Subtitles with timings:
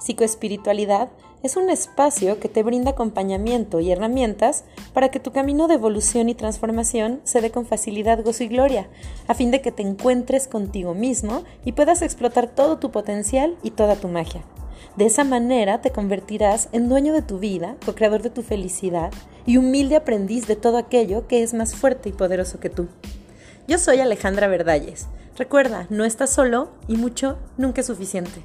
[0.00, 1.10] Psicoespiritualidad
[1.42, 6.28] es un espacio que te brinda acompañamiento y herramientas para que tu camino de evolución
[6.28, 8.88] y transformación se dé con facilidad, gozo y gloria,
[9.26, 13.70] a fin de que te encuentres contigo mismo y puedas explotar todo tu potencial y
[13.70, 14.42] toda tu magia.
[14.96, 19.12] De esa manera te convertirás en dueño de tu vida, co-creador de tu felicidad
[19.46, 22.88] y humilde aprendiz de todo aquello que es más fuerte y poderoso que tú.
[23.68, 25.06] Yo soy Alejandra Verdalles.
[25.36, 28.42] Recuerda, no estás solo y mucho nunca es suficiente.